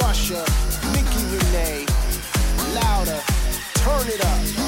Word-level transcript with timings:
Russia, 0.00 0.44
Nicki 0.92 1.24
Renee. 1.26 1.86
Louder, 2.72 3.20
turn 3.74 4.08
it 4.08 4.24
up. 4.24 4.63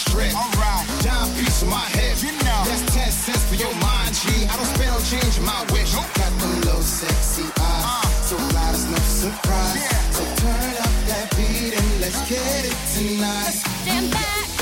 Strip. 0.00 0.32
Alright. 0.32 0.84
Down 1.04 1.28
piece 1.36 1.62
of 1.62 1.68
my 1.68 1.84
hip. 1.96 2.16
You 2.24 2.32
know. 2.44 2.60
That's 2.64 2.84
10 2.94 3.10
cents 3.12 3.44
for 3.48 3.56
your 3.56 3.74
mind, 3.84 4.14
G. 4.16 4.48
I 4.48 4.56
don't 4.56 4.70
spend 4.72 4.90
no 4.92 5.00
change 5.04 5.34
in 5.36 5.44
my 5.44 5.60
wish. 5.72 5.92
Got 5.92 6.32
them 6.40 6.60
little 6.64 6.82
sexy 6.82 7.44
eyes. 7.60 7.84
Uh. 7.84 8.06
So 8.28 8.36
fly, 8.50 8.66
there's 8.72 8.86
no 8.88 9.00
surprise. 9.20 9.82
So 10.16 10.22
turn 10.42 10.74
up 10.84 10.94
that 11.10 11.26
beat 11.36 11.72
and 11.76 11.90
let's 12.00 12.20
get 12.28 12.64
it 12.64 12.78
tonight. 12.94 13.54
Stand 13.82 14.10
back 14.10 14.59